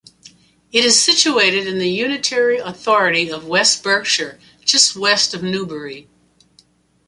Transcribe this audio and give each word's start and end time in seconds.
It 0.71 0.83
is 0.83 0.99
situated 0.99 1.67
in 1.67 1.77
the 1.77 1.91
unitary 1.91 2.57
authority 2.57 3.29
of 3.29 3.45
West 3.45 3.83
Berkshire, 3.83 4.39
just 4.65 4.95
west 4.95 5.35
of 5.35 5.43
Newbury. 5.43 6.07